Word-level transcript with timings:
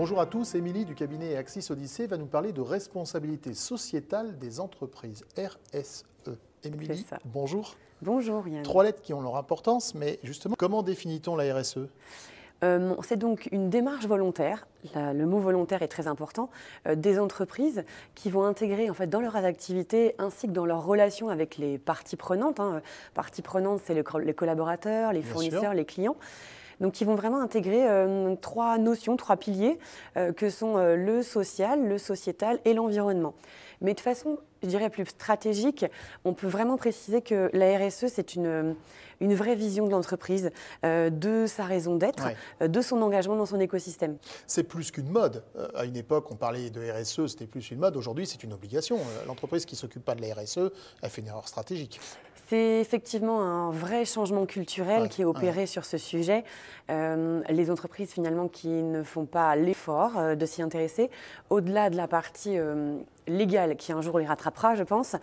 Bonjour 0.00 0.20
à 0.20 0.26
tous, 0.26 0.54
Émilie 0.54 0.84
du 0.84 0.94
cabinet 0.94 1.34
Axis 1.34 1.72
Odyssée 1.72 2.06
va 2.06 2.16
nous 2.18 2.28
parler 2.28 2.52
de 2.52 2.60
responsabilité 2.60 3.52
sociétale 3.52 4.38
des 4.38 4.60
entreprises, 4.60 5.24
RSE. 5.36 6.04
Émilie, 6.62 7.04
bonjour. 7.24 7.74
Bonjour 8.00 8.46
Yann. 8.46 8.62
Trois 8.62 8.84
lettres 8.84 9.02
qui 9.02 9.12
ont 9.12 9.20
leur 9.20 9.34
importance, 9.34 9.96
mais 9.96 10.20
justement, 10.22 10.54
comment 10.56 10.84
définit-on 10.84 11.34
la 11.34 11.52
RSE 11.52 11.88
euh, 12.64 12.94
c'est 13.02 13.16
donc 13.16 13.48
une 13.52 13.70
démarche 13.70 14.06
volontaire, 14.06 14.66
le 14.94 15.24
mot 15.24 15.38
volontaire 15.38 15.82
est 15.82 15.88
très 15.88 16.08
important, 16.08 16.50
euh, 16.86 16.96
des 16.96 17.18
entreprises 17.20 17.84
qui 18.16 18.30
vont 18.30 18.44
intégrer 18.44 18.90
en 18.90 18.94
fait, 18.94 19.06
dans 19.06 19.20
leurs 19.20 19.36
activités 19.36 20.16
ainsi 20.18 20.46
que 20.48 20.52
dans 20.52 20.66
leurs 20.66 20.84
relations 20.84 21.28
avec 21.28 21.56
les 21.56 21.78
parties 21.78 22.16
prenantes. 22.16 22.58
Hein. 22.58 22.82
Parties 23.14 23.42
prenantes, 23.42 23.80
c'est 23.84 23.94
les, 23.94 24.34
collaborateurs, 24.34 25.12
les 25.12 25.22
fournisseurs, 25.22 25.72
les 25.72 25.84
clients. 25.84 26.16
Donc, 26.80 26.92
qui 26.92 27.04
vont 27.04 27.14
vraiment 27.14 27.40
intégrer 27.40 27.88
euh, 27.88 28.36
trois 28.36 28.78
notions, 28.78 29.16
trois 29.16 29.36
piliers, 29.36 29.78
que 30.36 30.50
sont 30.50 30.76
le 30.76 31.22
social, 31.22 31.86
le 31.86 31.98
sociétal 31.98 32.58
et 32.64 32.74
l'environnement. 32.74 33.34
Mais 33.80 33.94
de 33.94 34.00
façon, 34.00 34.38
je 34.62 34.68
dirais, 34.68 34.90
plus 34.90 35.06
stratégique, 35.06 35.86
on 36.24 36.34
peut 36.34 36.48
vraiment 36.48 36.76
préciser 36.76 37.22
que 37.22 37.50
la 37.52 37.78
RSE, 37.78 38.06
c'est 38.08 38.34
une, 38.34 38.74
une 39.20 39.34
vraie 39.34 39.54
vision 39.54 39.86
de 39.86 39.90
l'entreprise, 39.90 40.50
euh, 40.84 41.10
de 41.10 41.46
sa 41.46 41.64
raison 41.64 41.96
d'être, 41.96 42.28
euh, 42.62 42.68
de 42.68 42.80
son 42.80 43.00
engagement 43.02 43.36
dans 43.36 43.46
son 43.46 43.60
écosystème. 43.60 44.16
C'est 44.46 44.64
plus 44.64 44.90
qu'une 44.90 45.10
mode. 45.10 45.44
Euh, 45.56 45.68
à 45.74 45.84
une 45.84 45.96
époque, 45.96 46.30
on 46.30 46.36
parlait 46.36 46.70
de 46.70 46.80
RSE, 46.90 47.26
c'était 47.28 47.46
plus 47.46 47.70
une 47.70 47.78
mode. 47.78 47.96
Aujourd'hui, 47.96 48.26
c'est 48.26 48.42
une 48.42 48.52
obligation. 48.52 48.98
L'entreprise 49.26 49.64
qui 49.64 49.74
ne 49.74 49.78
s'occupe 49.78 50.04
pas 50.04 50.14
de 50.14 50.22
la 50.22 50.34
RSE, 50.34 50.70
elle 51.02 51.10
fait 51.10 51.20
une 51.20 51.28
erreur 51.28 51.48
stratégique. 51.48 52.00
C'est 52.48 52.80
effectivement 52.80 53.42
un 53.42 53.70
vrai 53.70 54.04
changement 54.04 54.46
culturel 54.46 55.08
qui 55.08 55.22
est 55.22 55.24
opéré 55.26 55.66
sur 55.66 55.84
ce 55.84 55.98
sujet. 55.98 56.44
les 56.88 57.70
entreprises 57.70 58.12
finalement 58.12 58.48
qui 58.48 58.68
ne 58.68 59.02
font 59.02 59.26
pas 59.26 59.54
l'effort 59.54 60.12
de 60.34 60.46
s'y 60.46 60.62
intéresser, 60.62 61.10
au-delà 61.50 61.90
de 61.90 61.96
la 61.96 62.08
partie 62.08 62.56
légale 63.26 63.76
qui 63.76 63.92
un 63.92 64.00
jour 64.00 64.18
les 64.18 64.26
rattrapera, 64.26 64.76
je 64.76 64.82
pense, 64.82 65.14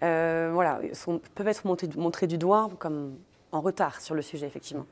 voilà, 0.00 0.80
sont, 0.92 1.22
peuvent 1.34 1.48
être 1.48 1.64
montrées 1.64 2.26
du 2.26 2.36
doigt 2.36 2.68
comme 2.78 3.14
en 3.52 3.60
retard 3.60 4.00
sur 4.00 4.14
le 4.14 4.20
sujet, 4.20 4.46
effectivement. 4.46 4.84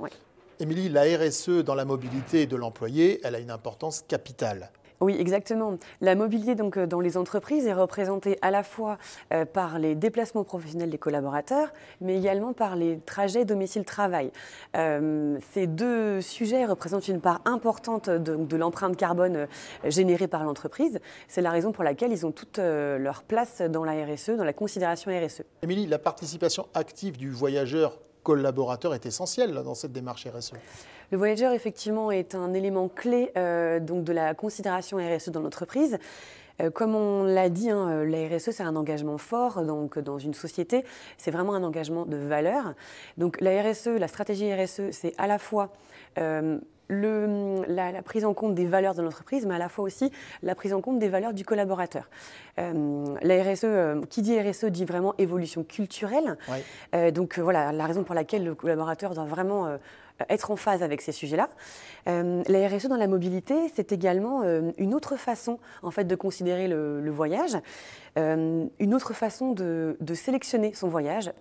Émilie, 0.61 0.89
la 0.89 1.03
RSE 1.03 1.65
dans 1.65 1.75
la 1.75 1.85
mobilité 1.85 2.47
de 2.47 2.57
l'employé, 2.57 3.21
elle 3.25 3.35
a 3.35 3.39
une 3.41 3.51
importance 3.51 4.03
capitale. 4.07 4.71
Oui, 5.03 5.17
exactement. 5.19 5.79
La 6.01 6.15
mobilité 6.15 6.55
donc, 6.55 6.79
euh, 6.79 6.87
dans 6.87 7.01
les 7.01 7.17
entreprises 7.17 7.67
est 7.67 7.73
représentée 7.73 8.39
à 8.41 8.53
la 8.53 8.63
fois 8.63 8.99
euh, 9.33 9.45
par 9.45 9.81
les 9.81 9.97
déplacements 9.97 10.45
professionnels 10.45 10.91
des 10.91 10.99
collaborateurs, 10.99 11.73
mais 12.01 12.17
également 12.17 12.53
par 12.53 12.77
les 12.77 13.01
trajets 13.01 13.45
domicile-travail. 13.45 14.31
Euh, 14.77 15.37
ces 15.53 15.67
deux 15.67 16.21
sujets 16.21 16.65
représentent 16.67 17.09
une 17.09 17.21
part 17.21 17.41
importante 17.47 18.09
de, 18.11 18.57
l'empreinte 18.57 18.97
carbone 18.97 19.49
générée 19.85 20.29
par 20.29 20.45
l'entreprise. 20.45 21.01
C'est 21.27 21.43
la 21.43 21.51
raison 21.51 21.73
pour 21.73 21.83
laquelle 21.83 22.13
ils 22.13 22.25
ont 22.25 22.31
toute 22.31 22.59
leur 22.59 23.25
place 23.25 23.61
dans 23.61 23.85
la 23.85 24.05
RSE, 24.05 24.31
dans 24.31 24.45
la 24.45 24.53
considération 24.53 25.11
RSE. 25.11 25.43
Émilie, 25.63 25.87
la 25.87 25.99
participation 25.99 26.69
active 26.75 27.17
du 27.17 27.31
voyageur 27.31 27.99
collaborateur 28.23 28.95
est 28.95 29.07
essentiel 29.07 29.53
dans 29.53 29.75
cette 29.75 29.93
démarche 29.93 30.27
RSE. 30.27 30.53
Le 31.11 31.19
voyageur, 31.19 31.53
effectivement, 31.53 32.11
est 32.11 32.35
un 32.35 32.55
élément 32.55 32.89
clé 32.89 33.33
euh, 33.37 33.81
donc 33.81 34.05
de 34.05 34.13
la 34.13 34.35
considération 34.35 34.97
RSE 34.97 35.29
dans 35.29 35.41
l'entreprise. 35.41 35.99
Euh, 36.61 36.71
comme 36.71 36.95
on 36.95 37.25
l'a 37.25 37.49
dit, 37.49 37.71
hein, 37.71 37.89
euh, 37.89 38.05
la 38.05 38.35
RSE, 38.35 38.51
c'est 38.51 38.63
un 38.63 38.77
engagement 38.77 39.19
fort 39.19 39.63
donc, 39.63 39.99
dans 39.99 40.19
une 40.19 40.35
société. 40.35 40.85
C'est 41.19 41.31
vraiment 41.31 41.55
un 41.55 41.63
engagement 41.63 42.07
de 42.07 42.17
valeur. 42.17 42.75
Donc 43.19 43.41
la 43.41 43.63
RSE, 43.63 43.89
la 43.89 44.09
stratégie 44.09 44.53
RSE, 44.55 44.91
c'est 44.91 45.13
à 45.19 45.27
la 45.27 45.39
fois 45.39 45.71
le, 46.89 47.65
la, 47.69 48.03
prise 48.03 48.25
en 48.25 48.35
compte 48.35 48.55
des 48.55 48.67
valeurs 48.67 48.95
de 48.95 49.03
l'entreprise, 49.03 49.47
mais 49.47 49.55
à 49.55 49.59
la 49.59 49.69
fois 49.69 49.85
aussi 49.85 50.11
la 50.43 50.55
prise 50.55 50.75
en 50.75 50.81
compte 50.81 50.99
des 50.99 51.09
valeurs 51.09 51.33
du 51.33 51.45
collaborateur. 51.45 52.09
Euh, 52.59 53.05
la 53.23 53.43
RSE, 53.43 53.65
euh, 53.65 54.03
qui 54.09 54.23
dit 54.23 54.39
RSE 54.39 54.67
dit 54.67 54.85
vraiment 54.85 55.15
évolution 55.19 55.65
culturelle. 55.65 56.37
Euh, 56.95 57.11
donc 57.11 57.39
voilà, 57.39 57.73
la 57.73 57.87
raison 57.87 58.05
pour 58.05 58.15
laquelle 58.15 58.45
le 58.45 58.55
collaborateur 58.55 59.15
doit 59.15 59.25
vraiment 59.25 59.79
être 60.29 60.51
en 60.51 60.57
phase 60.57 60.83
avec 60.83 61.01
ces 61.01 61.13
sujets-là. 61.13 61.49
Euh, 62.09 62.43
la 62.49 62.69
RSE 62.69 62.87
dans 62.87 62.97
la 62.97 63.07
mobilité, 63.07 63.55
c'est 63.75 63.93
également 63.93 64.43
euh, 64.43 64.73
une 64.79 64.95
autre 64.95 65.17
façon 65.17 65.59
en 65.83 65.91
fait, 65.91 66.05
de 66.05 66.15
considérer 66.15 66.69
le, 66.69 67.11
voyage, 67.11 67.57
euh, 68.19 68.67
une 68.79 68.95
autre 68.95 69.13
façon 69.13 69.53
de, 69.53 69.97
sélectionner 70.15 70.75
son 70.75 70.89
voyage, 70.89 71.33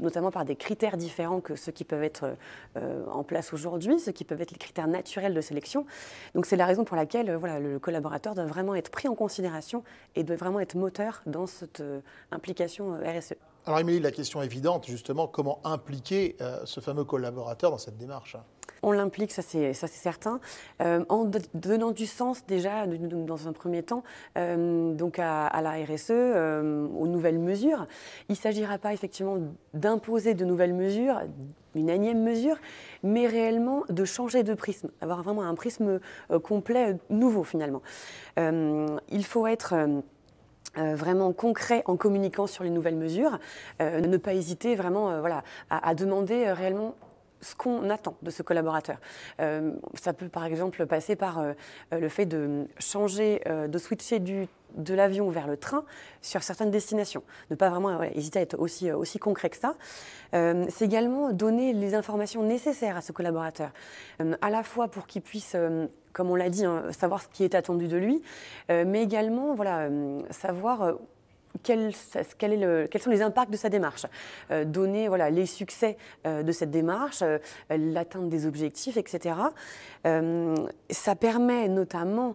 notamment 0.00 0.30
par 0.30 0.44
des 0.44 0.56
critères 0.56 0.96
différents 0.96 1.40
que 1.40 1.56
ceux 1.56 1.72
qui 1.72 1.84
peuvent 1.84 2.02
être 2.02 2.36
en 3.12 3.22
place 3.22 3.52
aujourd'hui, 3.52 4.00
ceux 4.00 4.12
qui 4.12 4.24
peuvent 4.24 4.40
être 4.40 4.50
les 4.50 4.58
critères 4.58 4.88
naturels 4.88 5.34
de 5.34 5.40
sélection. 5.40 5.84
Donc 6.34 6.46
c'est 6.46 6.56
la 6.56 6.64
raison 6.64 6.84
pour 6.84 6.96
laquelle 6.96 7.34
voilà, 7.34 7.60
le 7.60 7.78
collaborateur 7.78 8.34
doit 8.34 8.46
vraiment 8.46 8.74
être 8.74 8.90
pris 8.90 9.08
en 9.08 9.14
considération 9.14 9.84
et 10.16 10.24
doit 10.24 10.36
vraiment 10.36 10.60
être 10.60 10.74
moteur 10.74 11.22
dans 11.26 11.46
cette 11.46 11.82
implication 12.32 12.94
RSE. 12.94 13.34
Alors 13.66 13.80
Émilie, 13.80 14.00
la 14.00 14.10
question 14.10 14.42
évidente, 14.42 14.86
justement, 14.86 15.26
comment 15.26 15.60
impliquer 15.64 16.36
ce 16.64 16.80
fameux 16.80 17.04
collaborateur 17.04 17.70
dans 17.70 17.78
cette 17.78 17.96
démarche? 17.96 18.36
On 18.84 18.92
l'implique, 18.92 19.32
ça 19.32 19.40
c'est 19.40 19.72
certain, 19.72 20.40
euh, 20.82 21.06
en 21.08 21.30
donnant 21.54 21.90
du 21.90 22.04
sens 22.04 22.44
déjà 22.46 22.86
dans 22.86 23.48
un 23.48 23.52
premier 23.54 23.82
temps 23.82 24.02
euh, 24.36 24.92
donc 24.92 25.18
à, 25.18 25.48
la 25.62 25.72
RSE, 25.72 26.10
euh, 26.10 26.86
aux 26.88 27.06
nouvelles 27.06 27.38
mesures. 27.38 27.86
Il 28.28 28.32
ne 28.32 28.36
s'agira 28.36 28.76
pas 28.76 28.92
effectivement 28.92 29.38
d'imposer 29.72 30.34
de 30.34 30.44
nouvelles 30.44 30.74
mesures, 30.74 31.22
une 31.74 31.88
énième 31.88 32.22
mesure, 32.22 32.58
mais 33.02 33.26
réellement 33.26 33.84
de 33.88 34.04
changer 34.04 34.42
de 34.42 34.52
prisme, 34.52 34.90
avoir 35.00 35.22
vraiment 35.22 35.44
un 35.44 35.54
prisme 35.54 35.98
complet 36.42 36.98
nouveau 37.08 37.42
finalement. 37.42 37.80
il 38.36 39.24
faut 39.24 39.46
être 39.46 39.74
vraiment 40.76 41.32
concret 41.32 41.82
en 41.86 41.96
communiquant 41.96 42.46
sur 42.46 42.64
les 42.64 42.70
nouvelles 42.70 42.96
mesures, 42.96 43.38
ne 43.80 44.16
pas 44.16 44.34
hésiter 44.34 44.74
vraiment 44.74 45.20
voilà, 45.20 45.42
à 45.70 45.94
demander 45.94 46.50
réellement 46.52 46.94
ce 47.44 47.54
qu'on 47.54 47.90
attend 47.90 48.16
de 48.22 48.30
ce 48.30 48.42
collaborateur. 48.42 48.96
Euh, 49.40 49.72
ça 49.94 50.12
peut 50.12 50.28
par 50.28 50.44
exemple 50.44 50.86
passer 50.86 51.14
par 51.14 51.38
euh, 51.38 51.52
le 51.92 52.08
fait 52.08 52.26
de 52.26 52.66
changer, 52.78 53.42
euh, 53.46 53.68
de 53.68 53.78
switcher 53.78 54.18
du, 54.18 54.48
de 54.76 54.94
l'avion 54.94 55.28
vers 55.30 55.46
le 55.46 55.56
train 55.56 55.84
sur 56.22 56.42
certaines 56.42 56.70
destinations. 56.70 57.22
Ne 57.50 57.56
pas 57.56 57.68
vraiment 57.68 58.02
hésiter 58.02 58.38
à 58.38 58.42
être 58.42 58.58
aussi, 58.58 58.90
aussi 58.90 59.18
concret 59.18 59.50
que 59.50 59.56
ça. 59.56 59.76
C'est 60.32 60.82
également 60.82 61.30
donner 61.30 61.72
les 61.72 61.94
informations 61.94 62.42
nécessaires 62.42 62.96
à 62.96 63.02
ce 63.02 63.12
collaborateur, 63.12 63.70
à 64.40 64.50
la 64.50 64.64
fois 64.64 64.88
pour 64.88 65.06
qu'il 65.06 65.22
puisse 65.22 65.56
comme 66.12 66.30
on 66.30 66.34
l'a 66.34 66.50
dit, 66.50 66.64
hein, 66.64 66.86
savoir 66.90 67.22
ce 67.22 67.28
qui 67.28 67.44
est 67.44 67.54
attendu 67.54 67.86
de 67.86 67.96
lui, 67.96 68.20
mais 68.68 69.02
également 69.02 69.54
voilà, 69.54 69.88
savoir 70.30 70.94
quel, 71.62 71.92
quels 72.38 73.02
sont 73.02 73.10
les 73.10 73.22
impacts 73.22 73.50
de 73.50 73.56
sa 73.56 73.68
démarche, 73.68 74.06
euh, 74.50 74.64
donner 74.64 75.08
voilà, 75.08 75.30
les 75.30 75.46
succès 75.46 75.96
euh, 76.26 76.42
de 76.42 76.52
cette 76.52 76.70
démarche, 76.70 77.22
euh, 77.22 77.38
l'atteinte 77.70 78.28
des 78.28 78.46
objectifs, 78.46 78.96
etc. 78.96 79.36
ça 80.90 81.16
permet 81.16 81.68
notamment, 81.68 82.34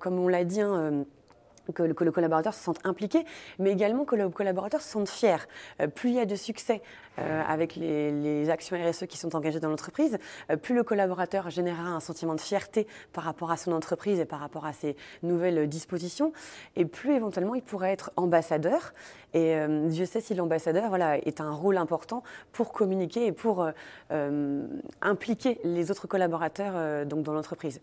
comme 0.00 0.18
on 0.18 0.28
l'a 0.28 0.44
dit, 0.44 0.60
hein, 0.60 1.04
que 1.72 1.82
le, 1.82 1.94
collaborateur 1.94 2.54
se 2.54 2.62
sente 2.62 2.78
impliqué, 2.84 3.24
mais 3.58 3.72
également 3.72 4.04
que 4.04 4.16
le 4.16 4.28
collaborateur 4.28 4.80
se 4.80 4.90
sente 4.90 5.08
fier. 5.08 5.46
Euh, 5.80 5.86
plus 5.86 6.10
il 6.10 6.16
y 6.16 6.20
a 6.20 6.26
de 6.26 6.36
succès 6.36 6.82
euh, 7.18 7.42
avec 7.46 7.76
les, 7.76 8.48
actions 8.50 8.76
RSE 8.76 9.06
qui 9.06 9.18
sont 9.18 9.34
engagées 9.34 9.60
dans 9.60 9.68
l'entreprise, 9.68 10.18
euh, 10.50 10.56
plus 10.56 10.74
le 10.74 10.82
collaborateur 10.82 11.50
générera 11.50 11.88
un 11.88 12.00
sentiment 12.00 12.34
de 12.34 12.40
fierté 12.40 12.86
par 13.12 13.24
rapport 13.24 13.50
à 13.50 13.56
son 13.56 13.72
entreprise 13.72 14.20
et 14.20 14.24
par 14.24 14.40
rapport 14.40 14.66
à 14.66 14.72
ses 14.72 14.96
nouvelles 15.22 15.68
dispositions, 15.68 16.32
et 16.76 16.84
plus 16.84 17.14
éventuellement 17.14 17.54
il 17.54 17.62
pourrait 17.62 17.92
être 17.92 18.12
ambassadeur. 18.16 18.92
Et 19.34 19.54
Dieu 19.88 20.06
sait 20.06 20.22
si 20.22 20.34
l'ambassadeur 20.34 20.88
voilà, 20.88 21.18
est 21.18 21.42
un 21.42 21.50
rôle 21.50 21.76
important 21.76 22.22
pour 22.52 22.72
communiquer 22.72 23.26
et 23.26 23.32
pour 23.32 23.68
impliquer 25.02 25.60
les 25.62 25.90
autres 25.90 26.06
collaborateurs 26.06 27.04
donc, 27.04 27.22
dans 27.22 27.34
l'entreprise. 27.34 27.82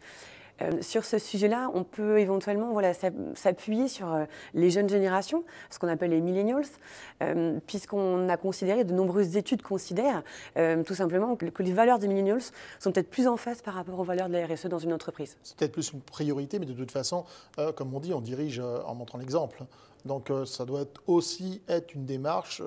Euh, 0.63 0.81
sur 0.81 1.06
ce 1.06 1.18
sujet-là, 1.18 1.69
on 1.74 1.83
peut 1.83 2.19
éventuellement 2.19 2.74
s'appuyer 3.36 3.88
sur 3.88 4.13
euh, 4.13 4.25
les 4.54 4.69
jeunes 4.69 4.89
générations, 4.89 5.44
ce 5.69 5.80
qu'on 5.80 5.88
appelle 5.88 6.12
les 6.12 6.21
millennials, 6.21 6.65
euh, 7.21 7.60
puisqu'on 7.68 8.30
a 8.30 8.38
considéré, 8.38 8.83
de 8.83 8.94
nombreuses 8.94 9.38
études 9.38 9.62
considèrent 9.62 10.24
tout 10.86 10.95
simplement 10.95 11.36
que, 11.36 11.63
les 11.63 11.71
valeurs 11.71 12.00
des 12.00 12.07
millennials 12.07 12.42
sont 12.80 12.92
peut-être 12.92 13.10
plus 13.10 13.27
en 13.27 13.38
face 13.38 13.62
par 13.62 13.74
rapport 13.74 14.00
aux 14.00 14.04
valeurs 14.04 14.27
de 14.27 14.33
la 14.33 14.45
RSE 14.45 14.68
dans 14.68 14.80
une 14.80 14.94
entreprise. 14.94 15.38
C'est 15.44 15.56
peut-être 15.56 15.71
plus 15.71 15.92
une 15.94 16.01
priorité, 16.01 16.60
mais 16.60 16.65
de 16.65 16.74
toute 16.74 16.92
façon, 16.92 17.25
comme 17.75 17.94
on 17.94 18.00
dit, 18.00 18.13
on 18.13 18.21
dirige 18.21 18.60
en 18.60 18.95
montrant 18.95 19.18
l'exemple. 19.18 19.63
Donc 20.06 20.31
ça 20.45 20.65
doit 20.65 20.86
aussi 21.07 21.62
être 21.68 21.94
une 21.94 22.06
démarche 22.06 22.62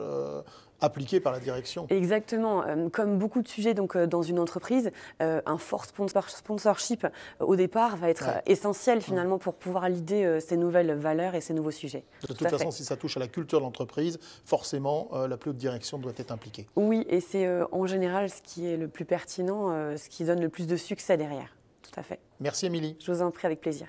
appliqué 0.81 1.21
par 1.21 1.33
la 1.33 1.41
direction. 1.41 1.87
Exactement. 1.89 2.65
Euh, 2.65 2.89
comme 2.89 3.19
beaucoup 3.19 3.43
de 3.43 3.49
sujets 3.49 3.75
donc, 3.75 3.97
euh, 3.97 4.07
dans 4.07 4.23
une 4.23 4.39
entreprise, 4.39 4.91
euh, 5.23 5.41
un 5.47 5.59
fort 5.59 5.85
sponsorship 5.87 7.07
au 7.41 7.57
départ 7.57 7.97
va 7.97 8.11
être 8.11 8.29
essentiel 8.47 9.01
finalement 9.01 9.39
pour 9.39 9.55
pouvoir 9.55 9.89
lider 9.89 10.39
ces 10.41 10.57
nouvelles 10.57 10.93
valeurs 10.95 11.35
et 11.35 11.41
ces 11.41 11.55
nouveaux 11.55 11.71
sujets. 11.71 12.05
De 12.23 12.35
toute 12.35 12.49
façon, 12.49 12.71
si 12.71 12.85
ça 12.85 12.97
touche 12.97 13.17
à 13.17 13.21
la 13.21 13.29
culture 13.29 13.59
de 13.59 13.65
l'entreprise, 13.65 14.19
forcément, 14.45 15.11
la 15.29 15.37
plus 15.37 15.51
haute 15.51 15.57
direction 15.57 15.99
doit 15.99 16.13
être 16.17 16.33
impliquée. 16.33 16.67
Oui, 16.77 17.05
et 17.09 17.21
c'est 17.21 17.49
en 17.73 17.87
général 17.87 18.31
ce 18.31 18.43
qui 18.43 18.67
est 18.67 18.77
le 18.77 18.89
plus 18.89 19.05
pertinent, 19.05 19.71
ce 19.97 20.09
qui 20.09 20.25
donne 20.25 20.41
le 20.41 20.49
plus 20.49 20.67
de 20.67 20.77
succès 20.77 21.17
derrière. 21.17 21.57
à 21.97 22.03
fait. 22.03 22.21
Merci 22.41 22.67
Émilie. 22.67 22.97
Je 23.01 23.13
vous 23.13 23.23
en 23.23 23.31
prie 23.31 23.47
avec 23.47 23.61
plaisir. 23.61 23.87